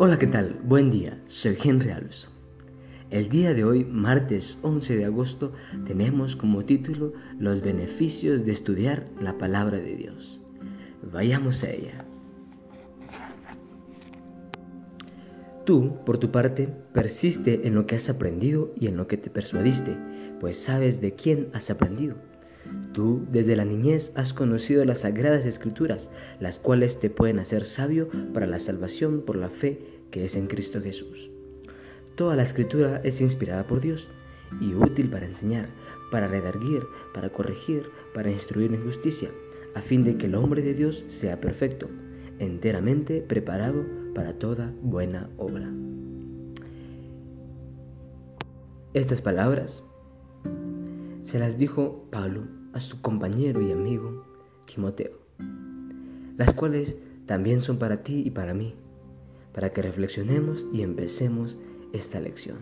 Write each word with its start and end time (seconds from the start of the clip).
Hola, 0.00 0.16
¿qué 0.16 0.28
tal? 0.28 0.60
Buen 0.62 0.92
día, 0.92 1.20
soy 1.26 1.58
Henry 1.60 1.90
Alves. 1.90 2.28
El 3.10 3.30
día 3.30 3.52
de 3.52 3.64
hoy, 3.64 3.84
martes 3.84 4.56
11 4.62 4.96
de 4.96 5.04
agosto, 5.04 5.52
tenemos 5.88 6.36
como 6.36 6.64
título 6.64 7.14
Los 7.36 7.62
beneficios 7.62 8.44
de 8.44 8.52
estudiar 8.52 9.08
la 9.20 9.36
palabra 9.38 9.78
de 9.78 9.96
Dios. 9.96 10.40
Vayamos 11.02 11.64
a 11.64 11.70
ella. 11.72 12.04
Tú, 15.64 15.96
por 16.06 16.18
tu 16.18 16.30
parte, 16.30 16.68
persiste 16.92 17.66
en 17.66 17.74
lo 17.74 17.88
que 17.88 17.96
has 17.96 18.08
aprendido 18.08 18.72
y 18.78 18.86
en 18.86 18.96
lo 18.96 19.08
que 19.08 19.16
te 19.16 19.30
persuadiste, 19.30 19.96
pues 20.38 20.60
sabes 20.60 21.00
de 21.00 21.16
quién 21.16 21.48
has 21.54 21.70
aprendido 21.70 22.14
Tú 22.92 23.26
desde 23.30 23.56
la 23.56 23.64
niñez 23.64 24.12
has 24.14 24.32
conocido 24.32 24.84
las 24.84 25.00
sagradas 25.00 25.46
escrituras, 25.46 26.10
las 26.40 26.58
cuales 26.58 26.98
te 26.98 27.10
pueden 27.10 27.38
hacer 27.38 27.64
sabio 27.64 28.08
para 28.32 28.46
la 28.46 28.58
salvación 28.58 29.22
por 29.22 29.36
la 29.36 29.50
fe 29.50 29.97
que 30.10 30.24
es 30.24 30.36
en 30.36 30.46
Cristo 30.46 30.80
Jesús. 30.80 31.30
Toda 32.14 32.36
la 32.36 32.42
escritura 32.42 33.00
es 33.04 33.20
inspirada 33.20 33.66
por 33.66 33.80
Dios 33.80 34.08
y 34.60 34.74
útil 34.74 35.08
para 35.08 35.26
enseñar, 35.26 35.68
para 36.10 36.26
redarguir, 36.26 36.82
para 37.14 37.30
corregir, 37.30 37.90
para 38.14 38.30
instruir 38.30 38.72
en 38.72 38.82
justicia, 38.84 39.30
a 39.74 39.82
fin 39.82 40.02
de 40.02 40.16
que 40.16 40.26
el 40.26 40.34
hombre 40.34 40.62
de 40.62 40.74
Dios 40.74 41.04
sea 41.08 41.40
perfecto, 41.40 41.88
enteramente 42.38 43.20
preparado 43.20 43.84
para 44.14 44.32
toda 44.34 44.72
buena 44.82 45.28
obra. 45.36 45.70
Estas 48.94 49.20
palabras 49.20 49.84
se 51.22 51.38
las 51.38 51.58
dijo 51.58 52.06
Pablo 52.10 52.44
a 52.72 52.80
su 52.80 53.00
compañero 53.00 53.60
y 53.60 53.70
amigo 53.70 54.24
Timoteo, 54.64 55.12
las 56.36 56.52
cuales 56.54 56.96
también 57.26 57.60
son 57.60 57.78
para 57.78 58.02
ti 58.02 58.22
y 58.24 58.30
para 58.30 58.54
mí, 58.54 58.74
para 59.58 59.72
que 59.72 59.82
reflexionemos 59.82 60.68
y 60.72 60.82
empecemos 60.82 61.58
esta 61.92 62.20
lección. 62.20 62.58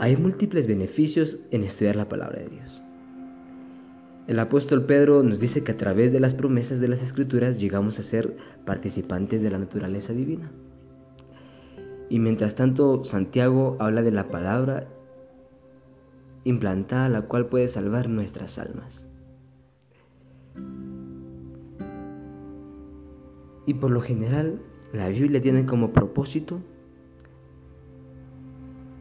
Hay 0.00 0.16
múltiples 0.16 0.66
beneficios 0.66 1.38
en 1.52 1.62
estudiar 1.62 1.94
la 1.94 2.08
palabra 2.08 2.40
de 2.40 2.48
Dios. 2.48 2.82
El 4.26 4.40
apóstol 4.40 4.84
Pedro 4.84 5.22
nos 5.22 5.38
dice 5.38 5.62
que 5.62 5.70
a 5.70 5.76
través 5.76 6.12
de 6.12 6.18
las 6.18 6.34
promesas 6.34 6.80
de 6.80 6.88
las 6.88 7.00
escrituras 7.02 7.60
llegamos 7.60 8.00
a 8.00 8.02
ser 8.02 8.36
participantes 8.64 9.42
de 9.42 9.50
la 9.50 9.58
naturaleza 9.58 10.12
divina. 10.12 10.50
Y 12.08 12.18
mientras 12.18 12.56
tanto, 12.56 13.04
Santiago 13.04 13.76
habla 13.78 14.02
de 14.02 14.10
la 14.10 14.26
palabra 14.26 14.88
implantada 16.42 17.08
la 17.08 17.22
cual 17.22 17.46
puede 17.46 17.68
salvar 17.68 18.08
nuestras 18.08 18.58
almas. 18.58 19.06
Y 23.66 23.74
por 23.74 23.90
lo 23.90 24.00
general, 24.00 24.60
la 24.92 25.08
Biblia 25.08 25.40
tiene 25.40 25.66
como 25.66 25.92
propósito 25.92 26.60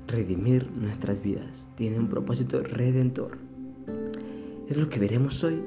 redimir 0.07 0.69
nuestras 0.71 1.21
vidas. 1.21 1.67
Tiene 1.75 1.97
un 1.99 2.07
propósito 2.07 2.61
redentor. 2.61 3.37
Es 4.67 4.77
lo 4.77 4.89
que 4.89 4.99
veremos 4.99 5.43
hoy 5.43 5.61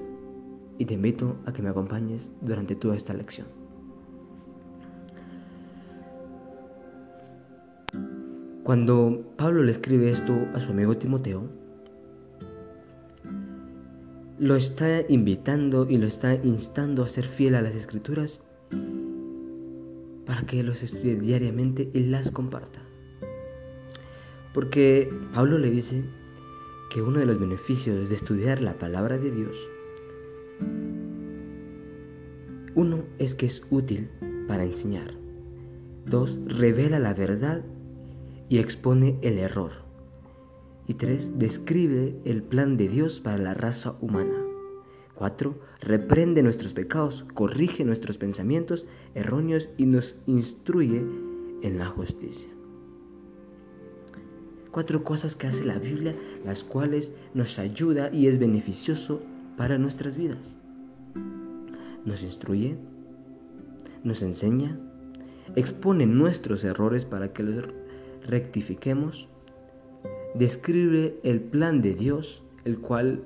y 0.78 0.86
te 0.86 0.94
invito 0.94 1.36
a 1.46 1.52
que 1.52 1.62
me 1.62 1.70
acompañes 1.70 2.30
durante 2.40 2.74
toda 2.74 2.96
esta 2.96 3.14
lección. 3.14 3.46
Cuando 8.62 9.22
Pablo 9.36 9.62
le 9.62 9.72
escribe 9.72 10.08
esto 10.08 10.34
a 10.54 10.60
su 10.60 10.72
amigo 10.72 10.96
Timoteo, 10.96 11.42
lo 14.38 14.56
está 14.56 15.02
invitando 15.08 15.86
y 15.88 15.98
lo 15.98 16.06
está 16.06 16.34
instando 16.34 17.02
a 17.02 17.08
ser 17.08 17.26
fiel 17.26 17.54
a 17.56 17.62
las 17.62 17.74
escrituras 17.74 18.40
para 20.26 20.42
que 20.46 20.62
los 20.62 20.82
estudie 20.82 21.16
diariamente 21.16 21.90
y 21.92 22.00
las 22.00 22.30
comparta. 22.30 22.80
Porque 24.52 25.08
Pablo 25.34 25.58
le 25.58 25.70
dice 25.70 26.05
que 26.90 27.02
uno 27.02 27.18
de 27.18 27.27
los 27.27 27.39
beneficios 27.39 28.08
de 28.08 28.14
estudiar 28.14 28.61
la 28.61 28.74
palabra 28.78 29.18
de 29.18 29.30
Dios, 29.30 29.56
uno 32.74 33.05
es 33.18 33.34
que 33.34 33.46
es 33.46 33.62
útil 33.70 34.08
para 34.46 34.64
enseñar. 34.64 35.14
Dos, 36.06 36.39
revela 36.46 36.98
la 36.98 37.14
verdad 37.14 37.64
y 38.48 38.58
expone 38.58 39.18
el 39.22 39.39
error. 39.39 39.72
Y 40.86 40.94
3. 40.94 41.39
Describe 41.39 42.14
el 42.24 42.42
plan 42.42 42.77
de 42.77 42.89
Dios 42.89 43.20
para 43.20 43.39
la 43.39 43.55
raza 43.55 43.96
humana. 44.00 44.43
4. 45.14 45.55
Reprende 45.80 46.42
nuestros 46.42 46.73
pecados, 46.73 47.25
corrige 47.35 47.85
nuestros 47.85 48.17
pensamientos 48.17 48.86
erróneos 49.14 49.69
y 49.77 49.86
nos 49.86 50.17
instruye 50.27 51.02
en 51.63 51.79
la 51.79 51.86
justicia. 51.86 52.51
Cuatro 54.70 55.05
cosas 55.05 55.36
que 55.36 55.47
hace 55.47 55.64
la 55.64 55.79
Biblia, 55.79 56.17
las 56.45 56.64
cuales 56.64 57.13
nos 57.33 57.58
ayuda 57.58 58.13
y 58.13 58.27
es 58.27 58.39
beneficioso 58.39 59.23
para 59.57 59.79
nuestras 59.79 60.17
vidas. 60.17 60.57
Nos 62.05 62.23
instruye, 62.23 62.77
nos 64.02 64.23
enseña, 64.23 64.79
expone 65.55 66.07
nuestros 66.07 66.64
errores 66.64 67.05
para 67.05 67.33
que 67.33 67.45
los 67.45 67.64
rectifiquemos, 68.27 69.29
describe 70.35 71.20
el 71.23 71.41
plan 71.41 71.81
de 71.81 71.95
Dios, 71.95 72.42
el 72.64 72.79
cual 72.79 73.23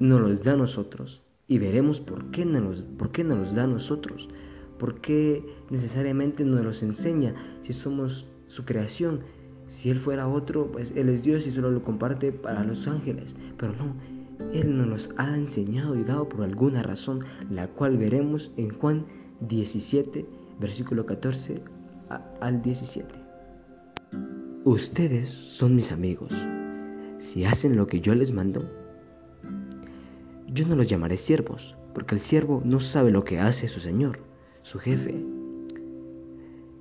nos 0.00 0.20
los 0.20 0.42
da 0.42 0.54
a 0.54 0.56
nosotros. 0.56 1.22
Y 1.46 1.58
veremos 1.58 2.00
por 2.00 2.30
qué, 2.32 2.44
nos, 2.44 2.62
los, 2.62 2.82
por 2.82 3.12
qué 3.12 3.22
nos 3.22 3.38
los 3.38 3.54
da 3.54 3.64
a 3.64 3.68
nosotros. 3.68 4.28
Por 4.78 5.00
qué 5.00 5.44
necesariamente 5.68 6.44
nos 6.44 6.64
los 6.64 6.82
enseña 6.82 7.34
si 7.62 7.72
somos 7.72 8.26
su 8.48 8.64
creación. 8.64 9.20
Si 9.68 9.90
Él 9.90 9.98
fuera 9.98 10.26
otro, 10.26 10.72
pues 10.72 10.92
Él 10.96 11.08
es 11.10 11.22
Dios 11.22 11.46
y 11.46 11.52
solo 11.52 11.70
lo 11.70 11.84
comparte 11.84 12.32
para 12.32 12.64
los 12.64 12.88
ángeles. 12.88 13.36
Pero 13.56 13.74
no, 13.74 13.94
Él 14.52 14.76
nos 14.76 14.86
los 14.86 15.10
ha 15.16 15.36
enseñado 15.36 15.96
y 15.96 16.02
dado 16.02 16.28
por 16.28 16.42
alguna 16.42 16.82
razón, 16.82 17.20
la 17.50 17.68
cual 17.68 17.98
veremos 17.98 18.52
en 18.56 18.70
Juan 18.70 19.06
17, 19.40 20.26
versículo 20.58 21.06
14 21.06 21.62
al 22.40 22.62
17. 22.62 23.06
Ustedes 24.64 25.28
son 25.28 25.74
mis 25.74 25.92
amigos. 25.92 26.32
Si 27.18 27.44
hacen 27.44 27.76
lo 27.76 27.86
que 27.86 28.00
yo 28.00 28.14
les 28.14 28.32
mando, 28.32 28.60
yo 30.52 30.66
no 30.66 30.74
los 30.74 30.88
llamaré 30.88 31.16
siervos, 31.16 31.76
porque 31.94 32.14
el 32.14 32.20
siervo 32.20 32.60
no 32.64 32.80
sabe 32.80 33.10
lo 33.10 33.24
que 33.24 33.38
hace 33.38 33.68
su 33.68 33.80
señor, 33.80 34.20
su 34.62 34.78
jefe. 34.78 35.14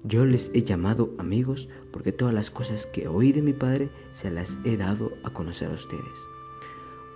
Yo 0.03 0.25
les 0.25 0.49
he 0.53 0.63
llamado 0.63 1.13
amigos 1.17 1.69
porque 1.91 2.11
todas 2.11 2.33
las 2.33 2.49
cosas 2.49 2.87
que 2.87 3.07
oí 3.07 3.31
de 3.31 3.41
mi 3.41 3.53
Padre 3.53 3.89
se 4.11 4.31
las 4.31 4.57
he 4.63 4.77
dado 4.77 5.11
a 5.23 5.31
conocer 5.31 5.69
a 5.69 5.75
ustedes. 5.75 6.03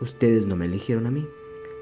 Ustedes 0.01 0.45
no 0.45 0.55
me 0.55 0.65
eligieron 0.65 1.07
a 1.07 1.11
mí, 1.11 1.25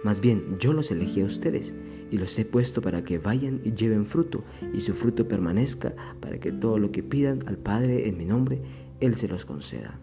más 0.03 0.21
bien 0.21 0.57
yo 0.59 0.73
los 0.73 0.89
elegí 0.91 1.21
a 1.21 1.25
ustedes 1.25 1.73
y 2.09 2.17
los 2.17 2.37
he 2.39 2.45
puesto 2.45 2.81
para 2.81 3.03
que 3.03 3.17
vayan 3.17 3.61
y 3.63 3.73
lleven 3.73 4.05
fruto 4.05 4.43
y 4.73 4.81
su 4.81 4.93
fruto 4.93 5.27
permanezca 5.27 5.93
para 6.19 6.39
que 6.39 6.51
todo 6.51 6.77
lo 6.77 6.91
que 6.91 7.03
pidan 7.03 7.43
al 7.47 7.57
Padre 7.57 8.07
en 8.07 8.17
mi 8.17 8.25
nombre, 8.25 8.61
Él 8.99 9.15
se 9.15 9.27
los 9.27 9.43
conceda. 9.43 9.99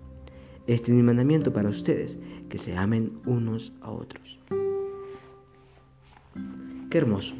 Este 0.66 0.90
es 0.90 0.96
mi 0.96 1.02
mandamiento 1.02 1.52
para 1.52 1.70
ustedes, 1.70 2.18
que 2.50 2.58
se 2.58 2.76
amen 2.76 3.20
unos 3.24 3.72
a 3.80 3.90
otros. 3.90 4.38
Qué 6.90 6.98
hermoso. 6.98 7.34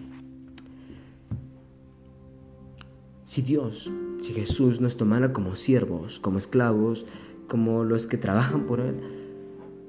Si 3.24 3.40
Dios, 3.40 3.90
si 4.20 4.32
Jesús 4.32 4.80
nos 4.80 4.96
tomara 4.96 5.32
como 5.32 5.54
siervos, 5.54 6.20
como 6.20 6.38
esclavos, 6.38 7.06
como 7.46 7.84
los 7.84 8.06
que 8.06 8.18
trabajan 8.18 8.66
por 8.66 8.80
Él, 8.80 8.96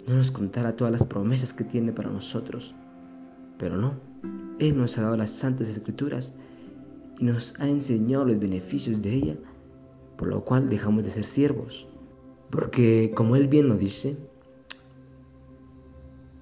no 0.08 0.16
nos 0.16 0.32
contara 0.32 0.76
todas 0.76 0.94
las 0.94 1.06
promesas 1.06 1.54
que 1.54 1.66
tiene 1.66 1.92
para 1.92 2.10
nosotros. 2.10 2.74
Pero 3.58 3.78
no, 3.78 3.96
Él 4.60 4.78
nos 4.78 4.98
ha 4.98 5.02
dado 5.02 5.18
las 5.18 5.32
santas 5.32 5.68
escrituras 5.68 6.34
y 7.20 7.26
nos 7.26 7.54
ha 7.60 7.68
enseñado 7.68 8.26
los 8.26 8.40
beneficios 8.40 9.02
de 9.02 9.14
ella, 9.14 9.36
por 10.18 10.30
lo 10.30 10.46
cual 10.46 10.70
dejamos 10.70 11.04
de 11.04 11.12
ser 11.12 11.26
siervos. 11.26 11.88
Porque 12.50 13.12
como 13.14 13.36
Él 13.36 13.48
bien 13.48 13.68
lo 13.68 13.76
dice, 13.76 14.16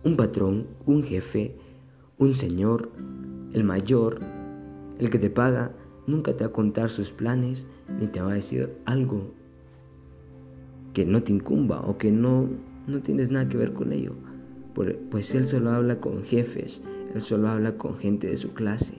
un 0.04 0.16
patrón, 0.16 0.68
un 0.86 1.04
jefe, 1.04 1.56
un 2.20 2.34
señor, 2.34 2.92
el 3.54 3.64
mayor, 3.64 4.20
el 5.00 5.10
que 5.10 5.20
te 5.20 5.30
paga, 5.30 5.72
nunca 6.08 6.34
te 6.36 6.44
va 6.44 6.50
a 6.50 6.54
contar 6.54 6.90
sus 6.90 7.12
planes 7.12 7.68
ni 8.00 8.08
te 8.08 8.22
va 8.22 8.32
a 8.32 8.36
decir 8.36 8.72
algo 8.86 9.32
que 10.94 11.06
no 11.06 11.22
te 11.22 11.32
incumba 11.32 11.82
o 11.82 11.98
que 11.98 12.12
no 12.12 12.50
no 12.88 13.02
tienes 13.02 13.30
nada 13.30 13.48
que 13.48 13.58
ver 13.58 13.74
con 13.74 13.92
ello, 13.92 14.14
pues 14.74 15.36
él 15.36 15.48
solo 15.48 15.72
habla 15.72 16.00
con 16.00 16.24
jefes, 16.24 16.82
él 17.14 17.22
solo 17.22 17.50
habla 17.50 17.78
con 17.78 17.96
gente 17.98 18.28
de 18.28 18.38
su 18.38 18.54
clase. 18.54 18.98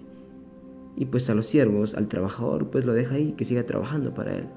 Y 0.96 1.06
pues 1.06 1.30
a 1.30 1.34
los 1.34 1.46
siervos, 1.46 1.94
al 1.94 2.08
trabajador, 2.08 2.70
pues 2.70 2.84
lo 2.84 2.92
deja 2.92 3.14
ahí, 3.14 3.32
que 3.32 3.44
siga 3.44 3.64
trabajando 3.64 4.12
para 4.12 4.36
él. 4.36 4.48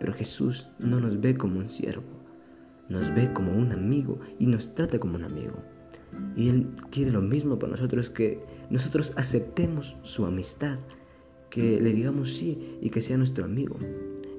Pero 0.00 0.14
Jesús 0.14 0.68
no 0.78 1.00
nos 1.00 1.20
ve 1.20 1.36
como 1.36 1.58
un 1.60 1.70
siervo, 1.70 2.02
nos 2.88 3.14
ve 3.14 3.32
como 3.32 3.52
un 3.52 3.72
amigo 3.72 4.18
y 4.38 4.46
nos 4.46 4.74
trata 4.74 4.98
como 4.98 5.16
un 5.16 5.24
amigo. 5.24 5.62
Y 6.36 6.48
Él 6.48 6.66
quiere 6.90 7.10
lo 7.10 7.22
mismo 7.22 7.58
para 7.58 7.72
nosotros, 7.72 8.10
que 8.10 8.40
nosotros 8.70 9.12
aceptemos 9.16 9.96
su 10.02 10.26
amistad, 10.26 10.78
que 11.50 11.80
le 11.80 11.92
digamos 11.92 12.36
sí 12.36 12.78
y 12.80 12.90
que 12.90 13.00
sea 13.00 13.16
nuestro 13.16 13.44
amigo. 13.44 13.76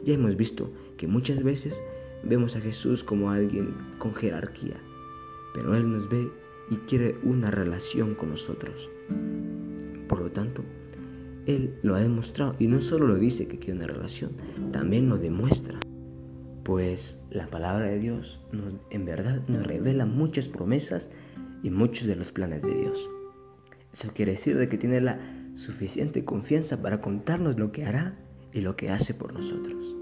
Ya 0.04 0.14
hemos 0.14 0.36
visto 0.36 0.72
que 0.98 1.08
muchas 1.08 1.44
veces 1.44 1.82
vemos 2.24 2.56
a 2.56 2.62
Jesús 2.62 3.04
como 3.04 3.32
alguien 3.32 3.74
con 4.00 4.14
jerarquía, 4.14 4.78
pero 5.54 5.76
Él 5.76 5.92
nos 5.92 6.10
ve 6.10 6.30
y 6.70 6.76
quiere 6.88 7.16
una 7.24 7.52
relación 7.52 8.16
con 8.16 8.30
nosotros. 8.30 8.90
Por 10.08 10.22
lo 10.22 10.32
tanto, 10.32 10.64
Él 11.46 11.74
lo 11.84 11.96
ha 11.96 12.02
demostrado 12.02 12.56
y 12.60 12.68
no 12.68 12.82
solo 12.82 13.08
lo 13.08 13.16
dice 13.16 13.48
que 13.48 13.58
quiere 13.58 13.80
una 13.80 13.88
relación, 13.88 14.32
también 14.72 15.10
lo 15.10 15.18
demuestra. 15.18 15.80
Pues 16.64 17.22
la 17.30 17.48
palabra 17.48 17.86
de 17.86 18.00
Dios 18.00 18.42
nos, 18.52 18.76
en 18.90 19.06
verdad 19.06 19.42
nos 19.48 19.66
revela 19.66 20.06
muchas 20.06 20.50
promesas 20.50 21.10
y 21.68 21.70
muchos 21.70 22.08
de 22.08 22.16
los 22.16 22.32
planes 22.32 22.62
de 22.62 22.74
Dios. 22.74 23.10
Eso 23.92 24.10
quiere 24.14 24.32
decir 24.32 24.58
de 24.58 24.70
que 24.70 24.78
tiene 24.78 25.02
la 25.02 25.20
suficiente 25.56 26.24
confianza 26.24 26.82
para 26.82 27.02
contarnos 27.02 27.60
lo 27.60 27.74
que 27.74 27.86
hará 27.86 28.18
y 28.54 28.62
lo 28.62 28.78
que 28.78 28.90
hace 28.90 29.14
por 29.14 29.34
nosotros. 29.34 29.96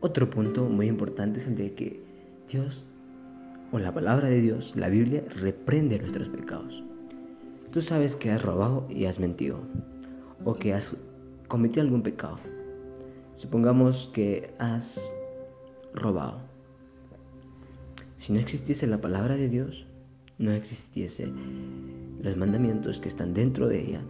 Otro 0.00 0.28
punto 0.28 0.64
muy 0.68 0.88
importante 0.88 1.38
es 1.38 1.46
el 1.46 1.54
de 1.54 1.74
que 1.74 2.02
Dios 2.48 2.84
o 3.70 3.78
la 3.78 3.94
palabra 3.94 4.26
de 4.26 4.40
Dios, 4.40 4.74
la 4.74 4.88
Biblia, 4.88 5.22
reprende 5.36 6.00
nuestros 6.00 6.28
pecados. 6.30 6.82
Tú 7.70 7.80
sabes 7.80 8.16
que 8.16 8.32
has 8.32 8.42
robado 8.42 8.88
y 8.90 9.04
has 9.04 9.20
mentido, 9.20 9.60
o 10.44 10.54
que 10.54 10.74
has 10.74 10.96
cometido 11.46 11.82
algún 11.82 12.02
pecado. 12.02 12.40
Supongamos 13.36 14.10
que 14.12 14.52
has 14.58 15.14
robado. 15.94 16.49
Si 18.20 18.34
no 18.34 18.38
existiese 18.38 18.86
la 18.86 19.00
palabra 19.00 19.34
de 19.34 19.48
Dios, 19.48 19.86
no 20.36 20.52
existiese 20.52 21.32
los 22.22 22.36
mandamientos 22.36 23.00
que 23.00 23.08
están 23.08 23.32
dentro 23.32 23.66
de 23.66 23.80
ella, 23.80 24.02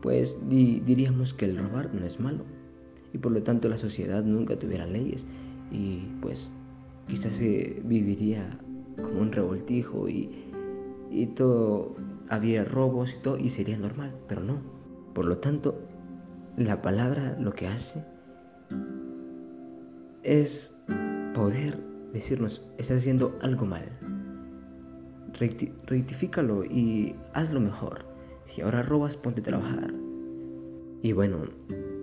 pues 0.00 0.36
diríamos 0.48 1.32
que 1.32 1.44
el 1.44 1.56
robar 1.56 1.94
no 1.94 2.04
es 2.04 2.18
malo. 2.18 2.44
Y 3.12 3.18
por 3.18 3.30
lo 3.30 3.40
tanto 3.44 3.68
la 3.68 3.78
sociedad 3.78 4.24
nunca 4.24 4.58
tuviera 4.58 4.84
leyes 4.84 5.28
y 5.70 6.08
pues 6.20 6.50
quizás 7.06 7.34
se 7.34 7.80
viviría 7.84 8.58
como 8.96 9.20
un 9.20 9.30
revoltijo 9.30 10.08
y, 10.08 10.28
y 11.12 11.26
todo, 11.26 11.94
había 12.30 12.64
robos 12.64 13.14
y 13.14 13.22
todo 13.22 13.38
y 13.38 13.48
sería 13.48 13.78
normal, 13.78 14.12
pero 14.26 14.42
no. 14.42 14.56
Por 15.14 15.26
lo 15.26 15.38
tanto, 15.38 15.80
la 16.56 16.82
palabra 16.82 17.38
lo 17.38 17.52
que 17.52 17.68
hace 17.68 18.02
es 20.24 20.74
poder 21.32 21.91
decirnos, 22.12 22.62
estás 22.78 22.98
haciendo 22.98 23.36
algo 23.42 23.66
mal. 23.66 23.84
rectifícalo 25.86 26.64
y 26.64 27.14
hazlo 27.34 27.60
mejor. 27.60 28.04
Si 28.44 28.60
ahora 28.60 28.82
robas, 28.82 29.16
ponte 29.16 29.40
a 29.40 29.44
trabajar. 29.44 29.92
Y 31.02 31.12
bueno, 31.12 31.44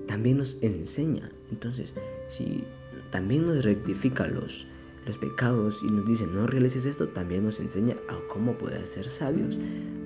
también 0.07 0.37
nos 0.37 0.57
enseña. 0.61 1.31
Entonces, 1.51 1.93
si 2.29 2.63
también 3.11 3.45
nos 3.45 3.63
rectifica 3.63 4.27
los, 4.27 4.67
los 5.05 5.17
pecados 5.17 5.79
y 5.83 5.91
nos 5.91 6.05
dice 6.05 6.25
no 6.27 6.47
realices 6.47 6.85
esto, 6.85 7.07
también 7.09 7.43
nos 7.45 7.59
enseña 7.59 7.95
a 8.09 8.17
cómo 8.27 8.57
poder 8.57 8.85
ser 8.85 9.05
sabios. 9.05 9.57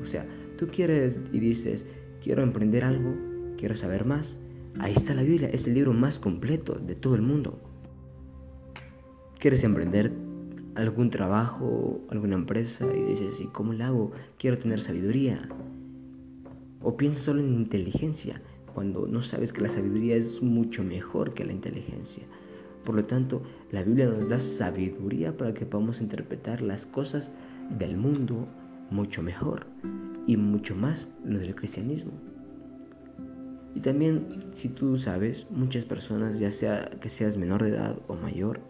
O 0.02 0.06
sea, 0.06 0.26
tú 0.58 0.68
quieres 0.68 1.20
y 1.32 1.40
dices, 1.40 1.86
quiero 2.22 2.44
emprender 2.44 2.84
algo, 2.84 3.16
quiero 3.58 3.76
saber 3.76 4.06
más. 4.06 4.38
Ahí 4.80 4.94
está 4.94 5.14
la 5.14 5.24
Biblia, 5.24 5.50
es 5.50 5.68
el 5.68 5.76
libro 5.76 5.94
más 5.94 6.20
completo 6.20 6.76
de 6.76 6.96
todo 6.96 7.16
el 7.16 7.22
mundo. 7.22 7.60
¿Quieres 9.44 9.66
emprender 9.66 10.10
algún 10.76 11.10
trabajo, 11.10 12.00
alguna 12.10 12.36
empresa 12.36 12.86
y 12.96 13.04
dices, 13.04 13.42
¿y 13.42 13.48
cómo 13.48 13.74
lo 13.74 13.84
hago? 13.84 14.12
Quiero 14.40 14.58
tener 14.58 14.80
sabiduría. 14.80 15.50
O 16.80 16.96
piensas 16.96 17.24
solo 17.24 17.42
en 17.42 17.54
inteligencia, 17.54 18.42
cuando 18.74 19.06
no 19.06 19.22
sabes 19.22 19.52
que 19.52 19.60
la 19.60 19.68
sabiduría 19.68 20.16
es 20.16 20.42
mucho 20.42 20.82
mejor 20.86 21.34
que 21.34 21.44
la 21.44 21.52
inteligencia. 21.52 22.24
Por 22.86 22.96
lo 22.96 23.04
tanto, 23.04 23.44
la 23.70 23.84
Biblia 23.84 24.06
nos 24.06 24.30
da 24.30 24.40
sabiduría 24.40 25.36
para 25.36 25.54
que 25.54 25.66
podamos 25.66 26.00
interpretar 26.00 26.62
las 26.62 26.86
cosas 26.86 27.34
del 27.78 27.98
mundo 27.98 28.48
mucho 28.92 29.22
mejor 29.22 29.66
y 30.26 30.38
mucho 30.38 30.74
más 30.74 31.06
lo 31.26 31.40
del 31.40 31.54
cristianismo. 31.54 32.14
Y 33.76 33.82
también, 33.82 34.46
si 34.54 34.70
tú 34.70 34.98
sabes, 34.98 35.48
muchas 35.50 35.84
personas, 35.84 36.40
ya 36.40 36.50
sea 36.50 36.90
que 37.02 37.10
seas 37.10 37.36
menor 37.36 37.62
de 37.62 37.72
edad 37.72 37.98
o 38.08 38.16
mayor, 38.16 38.62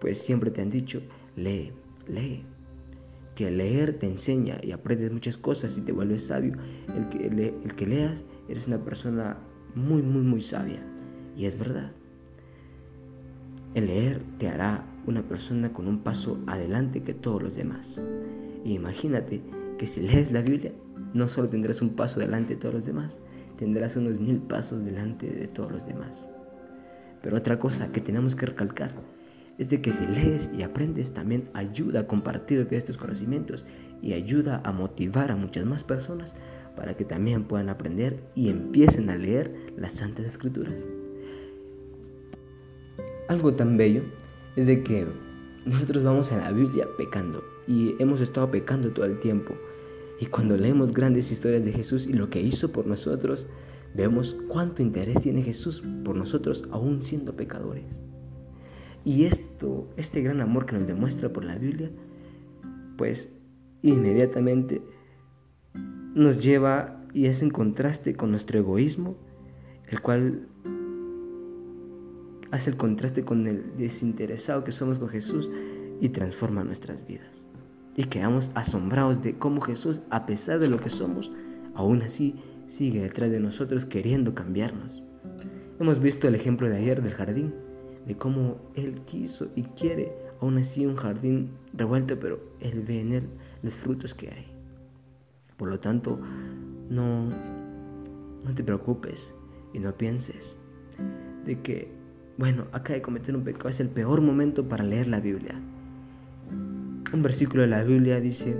pues 0.00 0.18
siempre 0.18 0.50
te 0.50 0.62
han 0.62 0.70
dicho, 0.70 1.02
lee, 1.36 1.72
lee. 2.06 2.44
Que 3.34 3.50
leer 3.50 3.98
te 3.98 4.06
enseña 4.06 4.58
y 4.62 4.72
aprendes 4.72 5.12
muchas 5.12 5.36
cosas 5.36 5.78
y 5.78 5.80
te 5.80 5.92
vuelves 5.92 6.26
sabio. 6.26 6.54
El 6.96 7.08
que, 7.08 7.26
el 7.26 7.74
que 7.76 7.86
leas, 7.86 8.24
eres 8.48 8.66
una 8.66 8.82
persona 8.82 9.38
muy, 9.74 10.02
muy, 10.02 10.22
muy 10.22 10.40
sabia. 10.40 10.82
Y 11.36 11.46
es 11.46 11.56
verdad. 11.56 11.92
El 13.74 13.86
leer 13.86 14.22
te 14.38 14.48
hará 14.48 14.84
una 15.06 15.22
persona 15.22 15.72
con 15.72 15.86
un 15.86 16.00
paso 16.00 16.38
adelante 16.46 17.02
que 17.02 17.14
todos 17.14 17.42
los 17.42 17.54
demás. 17.54 18.02
Y 18.64 18.72
imagínate 18.72 19.40
que 19.78 19.86
si 19.86 20.00
lees 20.00 20.32
la 20.32 20.42
Biblia, 20.42 20.72
no 21.14 21.28
solo 21.28 21.48
tendrás 21.48 21.80
un 21.80 21.90
paso 21.90 22.18
adelante 22.18 22.54
de 22.54 22.60
todos 22.60 22.74
los 22.74 22.86
demás, 22.86 23.20
tendrás 23.56 23.94
unos 23.96 24.18
mil 24.18 24.38
pasos 24.38 24.84
delante 24.84 25.28
de 25.28 25.46
todos 25.46 25.70
los 25.70 25.86
demás. 25.86 26.28
Pero 27.22 27.36
otra 27.36 27.58
cosa 27.58 27.90
que 27.92 28.00
tenemos 28.00 28.34
que 28.34 28.46
recalcar 28.46 28.92
es 29.58 29.68
de 29.68 29.80
que 29.80 29.90
si 29.90 30.06
lees 30.06 30.48
y 30.56 30.62
aprendes 30.62 31.12
también 31.12 31.48
ayuda 31.52 32.00
a 32.00 32.06
compartir 32.06 32.66
estos 32.70 32.96
conocimientos 32.96 33.66
y 34.00 34.12
ayuda 34.12 34.60
a 34.64 34.72
motivar 34.72 35.30
a 35.32 35.36
muchas 35.36 35.66
más 35.66 35.82
personas 35.82 36.36
para 36.76 36.96
que 36.96 37.04
también 37.04 37.44
puedan 37.44 37.68
aprender 37.68 38.22
y 38.36 38.50
empiecen 38.50 39.10
a 39.10 39.16
leer 39.16 39.52
las 39.76 39.92
Santas 39.92 40.26
Escrituras. 40.26 40.86
Algo 43.28 43.52
tan 43.54 43.76
bello 43.76 44.02
es 44.54 44.66
de 44.66 44.82
que 44.84 45.06
nosotros 45.66 46.04
vamos 46.04 46.30
a 46.30 46.38
la 46.38 46.52
Biblia 46.52 46.86
pecando 46.96 47.42
y 47.66 47.96
hemos 47.98 48.20
estado 48.20 48.50
pecando 48.50 48.92
todo 48.92 49.06
el 49.06 49.18
tiempo. 49.18 49.54
Y 50.20 50.26
cuando 50.26 50.56
leemos 50.56 50.92
grandes 50.92 51.30
historias 51.30 51.64
de 51.64 51.72
Jesús 51.72 52.06
y 52.06 52.12
lo 52.12 52.30
que 52.30 52.40
hizo 52.40 52.70
por 52.70 52.86
nosotros, 52.86 53.48
vemos 53.94 54.36
cuánto 54.48 54.82
interés 54.82 55.20
tiene 55.20 55.42
Jesús 55.42 55.82
por 56.04 56.14
nosotros 56.14 56.64
aún 56.70 57.02
siendo 57.02 57.34
pecadores. 57.34 57.84
Y 59.04 59.24
este 59.96 60.22
gran 60.22 60.40
amor 60.40 60.66
que 60.66 60.74
nos 60.74 60.86
demuestra 60.86 61.32
por 61.32 61.44
la 61.44 61.56
Biblia, 61.56 61.90
pues 62.96 63.30
inmediatamente 63.82 64.82
nos 66.14 66.42
lleva 66.42 67.00
y 67.14 67.26
es 67.26 67.42
en 67.42 67.50
contraste 67.50 68.14
con 68.14 68.30
nuestro 68.30 68.58
egoísmo, 68.58 69.16
el 69.88 70.00
cual 70.00 70.48
hace 72.50 72.70
el 72.70 72.76
contraste 72.76 73.24
con 73.24 73.46
el 73.46 73.76
desinteresado 73.76 74.64
que 74.64 74.72
somos 74.72 74.98
con 74.98 75.08
Jesús 75.08 75.50
y 76.00 76.10
transforma 76.10 76.64
nuestras 76.64 77.06
vidas. 77.06 77.46
Y 77.96 78.04
quedamos 78.04 78.50
asombrados 78.54 79.22
de 79.22 79.38
cómo 79.38 79.60
Jesús, 79.60 80.00
a 80.10 80.26
pesar 80.26 80.60
de 80.60 80.68
lo 80.68 80.78
que 80.78 80.90
somos, 80.90 81.32
aún 81.74 82.02
así 82.02 82.36
sigue 82.66 83.02
detrás 83.02 83.30
de 83.30 83.40
nosotros 83.40 83.84
queriendo 83.84 84.34
cambiarnos. 84.34 85.02
Hemos 85.80 86.00
visto 86.00 86.28
el 86.28 86.34
ejemplo 86.34 86.68
de 86.68 86.76
ayer 86.76 87.02
del 87.02 87.14
jardín, 87.14 87.54
de 88.08 88.16
cómo 88.16 88.56
Él 88.74 89.02
quiso 89.06 89.48
y 89.54 89.62
quiere 89.62 90.12
aún 90.40 90.58
así 90.58 90.84
un 90.86 90.96
jardín 90.96 91.50
revuelto, 91.74 92.18
pero 92.18 92.40
Él 92.58 92.82
ve 92.82 93.00
en 93.00 93.12
Él 93.12 93.28
los 93.62 93.74
frutos 93.74 94.14
que 94.14 94.28
hay. 94.30 94.46
Por 95.56 95.68
lo 95.68 95.78
tanto, 95.78 96.18
no, 96.90 97.28
no 98.44 98.54
te 98.54 98.64
preocupes 98.64 99.32
y 99.72 99.78
no 99.78 99.92
pienses 99.92 100.58
de 101.44 101.60
que 101.60 101.98
bueno, 102.38 102.68
acá 102.70 102.92
de 102.92 103.02
cometer 103.02 103.34
un 103.34 103.42
pecado 103.42 103.68
es 103.68 103.80
el 103.80 103.88
peor 103.88 104.20
momento 104.20 104.68
para 104.68 104.84
leer 104.84 105.08
la 105.08 105.18
Biblia. 105.18 105.60
Un 107.12 107.20
versículo 107.20 107.62
de 107.62 107.68
la 107.68 107.82
Biblia 107.82 108.20
dice 108.20 108.56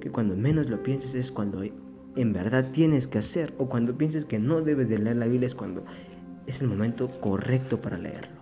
que 0.00 0.10
cuando 0.10 0.34
menos 0.36 0.68
lo 0.68 0.82
pienses 0.82 1.14
es 1.14 1.30
cuando 1.30 1.62
en 1.62 2.32
verdad 2.32 2.72
tienes 2.72 3.06
que 3.06 3.18
hacer 3.18 3.54
o 3.56 3.68
cuando 3.68 3.96
pienses 3.96 4.24
que 4.24 4.40
no 4.40 4.62
debes 4.62 4.88
de 4.88 4.98
leer 4.98 5.16
la 5.16 5.26
Biblia 5.26 5.46
es 5.46 5.54
cuando 5.54 5.84
es 6.48 6.60
el 6.60 6.66
momento 6.66 7.08
correcto 7.20 7.80
para 7.80 7.98
leerlo. 7.98 8.33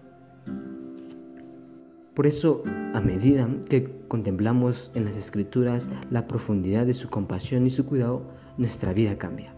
Por 2.14 2.26
eso, 2.26 2.62
a 2.92 3.00
medida 3.00 3.48
que 3.70 3.90
contemplamos 4.08 4.90
en 4.94 5.06
las 5.06 5.16
escrituras 5.16 5.88
la 6.10 6.26
profundidad 6.26 6.84
de 6.84 6.92
su 6.92 7.08
compasión 7.08 7.66
y 7.66 7.70
su 7.70 7.86
cuidado, 7.86 8.22
nuestra 8.58 8.92
vida 8.92 9.16
cambia. 9.16 9.54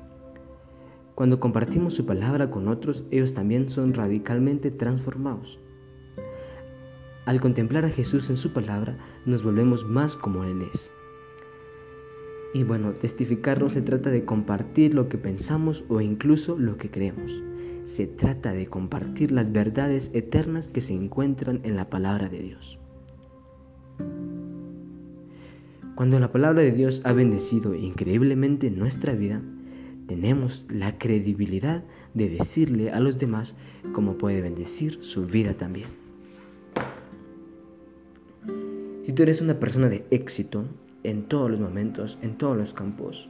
Cuando 1.16 1.40
compartimos 1.40 1.94
su 1.94 2.06
palabra 2.06 2.50
con 2.52 2.68
otros, 2.68 3.02
ellos 3.10 3.34
también 3.34 3.68
son 3.70 3.92
radicalmente 3.92 4.70
transformados. 4.70 5.58
Al 7.26 7.40
contemplar 7.40 7.86
a 7.86 7.90
Jesús 7.90 8.30
en 8.30 8.36
su 8.36 8.52
palabra, 8.52 8.98
nos 9.26 9.42
volvemos 9.42 9.84
más 9.84 10.14
como 10.14 10.44
Él 10.44 10.62
es. 10.72 10.92
Y 12.52 12.62
bueno, 12.62 12.92
testificar 12.92 13.60
no 13.60 13.68
se 13.68 13.82
trata 13.82 14.10
de 14.10 14.24
compartir 14.24 14.94
lo 14.94 15.08
que 15.08 15.18
pensamos 15.18 15.84
o 15.88 16.00
incluso 16.00 16.56
lo 16.56 16.76
que 16.76 16.88
creemos. 16.88 17.42
Se 17.84 18.06
trata 18.06 18.52
de 18.52 18.66
compartir 18.66 19.30
las 19.30 19.52
verdades 19.52 20.10
eternas 20.14 20.68
que 20.68 20.80
se 20.80 20.94
encuentran 20.94 21.60
en 21.64 21.76
la 21.76 21.90
palabra 21.90 22.28
de 22.28 22.40
Dios. 22.40 22.78
Cuando 25.94 26.18
la 26.18 26.32
palabra 26.32 26.62
de 26.62 26.72
Dios 26.72 27.02
ha 27.04 27.12
bendecido 27.12 27.74
increíblemente 27.74 28.70
nuestra 28.70 29.14
vida, 29.14 29.40
tenemos 30.08 30.66
la 30.68 30.98
credibilidad 30.98 31.84
de 32.14 32.28
decirle 32.28 32.90
a 32.90 33.00
los 33.00 33.18
demás 33.18 33.54
cómo 33.92 34.18
puede 34.18 34.40
bendecir 34.40 35.02
su 35.02 35.26
vida 35.26 35.54
también. 35.54 35.88
Si 39.04 39.12
tú 39.12 39.22
eres 39.22 39.40
una 39.40 39.60
persona 39.60 39.88
de 39.88 40.04
éxito 40.10 40.64
en 41.04 41.24
todos 41.24 41.50
los 41.50 41.60
momentos, 41.60 42.18
en 42.22 42.38
todos 42.38 42.56
los 42.56 42.74
campos, 42.74 43.28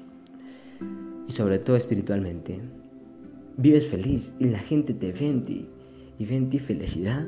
y 1.29 1.33
sobre 1.33 1.59
todo 1.59 1.77
espiritualmente, 1.77 2.61
vives 3.57 3.87
feliz 3.87 4.35
y 4.39 4.47
la 4.47 4.59
gente 4.59 4.95
te 4.95 5.13
ve 5.13 5.69
y 6.19 6.25
ve 6.25 6.37
en 6.37 6.51
felicidad, 6.51 7.27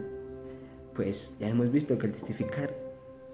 pues 0.95 1.35
ya 1.38 1.49
hemos 1.49 1.71
visto 1.71 1.99
que 1.99 2.06
el 2.06 2.12
testificar 2.12 2.75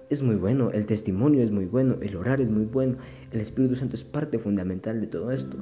es 0.09 0.21
muy 0.21 0.35
bueno, 0.35 0.71
el 0.71 0.85
testimonio 0.85 1.41
es 1.41 1.51
muy 1.51 1.65
bueno, 1.65 1.95
el 2.01 2.15
orar 2.15 2.41
es 2.41 2.51
muy 2.51 2.65
bueno, 2.65 2.97
el 3.31 3.41
Espíritu 3.41 3.75
Santo 3.75 3.95
es 3.95 4.03
parte 4.03 4.37
fundamental 4.37 5.01
de 5.01 5.07
todo 5.07 5.31
esto. 5.31 5.57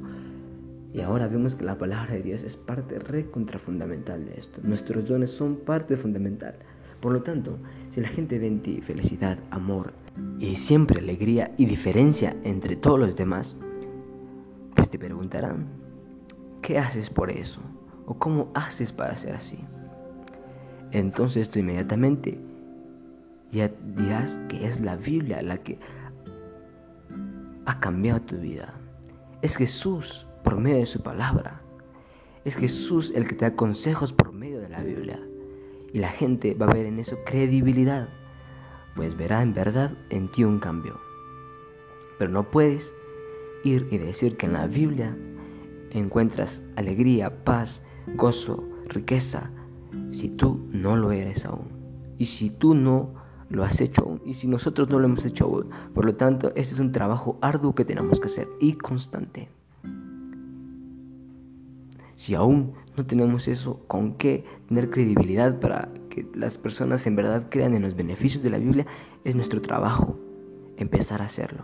Y 0.93 0.99
ahora 0.99 1.27
vemos 1.27 1.55
que 1.55 1.63
la 1.63 1.77
palabra 1.77 2.15
de 2.15 2.21
Dios 2.21 2.43
es 2.43 2.57
parte 2.57 2.99
re 2.99 3.23
fundamental 3.59 4.25
de 4.25 4.33
esto. 4.37 4.59
Nuestros 4.63 5.07
dones 5.07 5.29
son 5.29 5.55
parte 5.55 5.95
fundamental. 5.95 6.55
Por 6.99 7.13
lo 7.13 7.23
tanto, 7.23 7.57
si 7.89 8.01
la 8.01 8.09
gente 8.09 8.37
ve 8.39 8.47
en 8.47 8.81
felicidad, 8.83 9.39
amor 9.51 9.93
y 10.39 10.55
siempre 10.55 10.99
alegría 10.99 11.53
y 11.57 11.65
diferencia 11.65 12.35
entre 12.43 12.75
todos 12.75 12.99
los 12.99 13.15
demás, 13.15 13.57
pues 14.75 14.89
te 14.89 14.99
preguntarán, 14.99 15.65
¿qué 16.61 16.79
haces 16.79 17.09
por 17.09 17.29
eso? 17.29 17.59
¿O 18.05 18.13
cómo 18.13 18.51
haces 18.53 18.91
para 18.91 19.15
ser 19.15 19.35
así? 19.35 19.59
Entonces 20.91 21.49
tú 21.49 21.59
inmediatamente 21.59 22.39
ya 23.51 23.71
dirás 23.95 24.39
que 24.49 24.65
es 24.65 24.79
la 24.79 24.95
Biblia 24.95 25.41
la 25.41 25.57
que 25.57 25.79
ha 27.65 27.79
cambiado 27.79 28.21
tu 28.21 28.37
vida. 28.37 28.73
Es 29.41 29.55
Jesús 29.55 30.25
por 30.43 30.57
medio 30.57 30.77
de 30.77 30.85
su 30.85 31.01
palabra. 31.01 31.61
Es 32.43 32.55
Jesús 32.55 33.11
el 33.15 33.27
que 33.27 33.35
te 33.35 33.45
da 33.45 33.55
consejos 33.55 34.11
por 34.11 34.31
medio 34.31 34.59
de 34.59 34.69
la 34.69 34.81
Biblia. 34.81 35.19
Y 35.93 35.99
la 35.99 36.09
gente 36.09 36.53
va 36.55 36.67
a 36.67 36.73
ver 36.73 36.85
en 36.85 36.99
eso 36.99 37.17
credibilidad, 37.25 38.07
pues 38.95 39.15
verá 39.15 39.41
en 39.41 39.53
verdad 39.53 39.91
en 40.09 40.29
ti 40.31 40.43
un 40.43 40.59
cambio. 40.59 40.99
Pero 42.17 42.31
no 42.31 42.49
puedes 42.49 42.93
ir 43.63 43.87
y 43.91 43.97
decir 43.97 44.37
que 44.37 44.45
en 44.45 44.53
la 44.53 44.67
Biblia 44.67 45.15
encuentras 45.91 46.63
alegría, 46.75 47.43
paz, 47.43 47.83
gozo, 48.15 48.63
riqueza, 48.87 49.51
si 50.11 50.29
tú 50.29 50.67
no 50.71 50.95
lo 50.95 51.11
eres 51.11 51.45
aún. 51.45 51.69
Y 52.17 52.25
si 52.25 52.49
tú 52.49 52.75
no 52.75 53.13
lo 53.49 53.63
has 53.63 53.81
hecho 53.81 54.03
aún. 54.03 54.21
Y 54.25 54.33
si 54.35 54.47
nosotros 54.47 54.89
no 54.89 54.99
lo 54.99 55.05
hemos 55.05 55.25
hecho 55.25 55.45
aún. 55.45 55.69
Por 55.93 56.05
lo 56.05 56.15
tanto, 56.15 56.49
este 56.55 56.73
es 56.73 56.79
un 56.79 56.91
trabajo 56.91 57.37
arduo 57.41 57.75
que 57.75 57.85
tenemos 57.85 58.19
que 58.19 58.27
hacer 58.27 58.47
y 58.59 58.73
constante. 58.73 59.49
Si 62.15 62.35
aún 62.35 62.73
no 62.95 63.05
tenemos 63.05 63.47
eso, 63.47 63.83
¿con 63.87 64.13
qué 64.13 64.45
tener 64.67 64.89
credibilidad 64.91 65.59
para 65.59 65.89
que 66.09 66.27
las 66.35 66.57
personas 66.57 67.07
en 67.07 67.15
verdad 67.15 67.47
crean 67.49 67.73
en 67.73 67.81
los 67.81 67.95
beneficios 67.95 68.43
de 68.43 68.51
la 68.51 68.59
Biblia? 68.59 68.85
Es 69.23 69.35
nuestro 69.35 69.61
trabajo 69.61 70.19
empezar 70.77 71.21
a 71.21 71.25
hacerlo. 71.25 71.63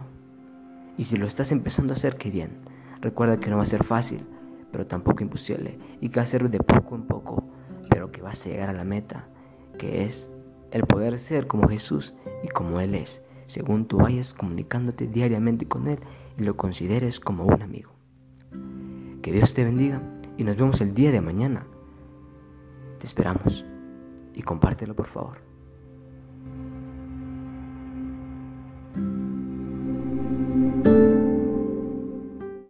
Y 0.98 1.04
si 1.04 1.16
lo 1.16 1.28
estás 1.28 1.52
empezando 1.52 1.94
a 1.94 1.96
hacer, 1.96 2.18
qué 2.18 2.32
bien. 2.32 2.58
Recuerda 3.02 3.38
que 3.38 3.50
no 3.50 3.58
va 3.58 3.64
a 3.64 3.68
ser 3.68 3.84
fácil, 3.84 4.26
pero 4.72 4.88
tampoco 4.88 5.24
imposible. 5.24 5.78
Y 6.02 6.10
que 6.10 6.20
hacerlo 6.20 6.50
de 6.50 6.60
poco 6.60 6.96
en 6.96 7.04
poco, 7.04 7.44
pero 7.90 8.12
que 8.12 8.22
vas 8.22 8.46
a 8.46 8.50
llegar 8.50 8.70
a 8.70 8.74
la 8.74 8.84
meta, 8.84 9.28
que 9.78 10.04
es 10.04 10.30
el 10.72 10.84
poder 10.86 11.18
ser 11.18 11.48
como 11.48 11.68
Jesús 11.68 12.14
y 12.44 12.48
como 12.50 12.80
Él 12.80 12.96
es, 12.96 13.22
según 13.46 13.86
tú 13.86 13.98
vayas 13.98 14.34
comunicándote 14.34 15.08
diariamente 15.08 15.68
con 15.68 15.88
Él 15.88 16.00
y 16.38 16.44
lo 16.44 16.58
consideres 16.58 17.20
como 17.20 17.46
un 17.46 17.62
amigo. 17.62 17.92
Que 19.22 19.32
Dios 19.32 19.54
te 19.54 19.64
bendiga 19.64 20.02
y 20.38 20.44
nos 20.44 20.58
vemos 20.58 20.82
el 20.82 20.94
día 20.94 21.12
de 21.12 21.22
mañana. 21.22 21.66
Te 23.00 23.06
esperamos 23.06 23.66
y 24.34 24.42
compártelo 24.42 24.96
por 24.96 25.08
favor. 25.08 25.47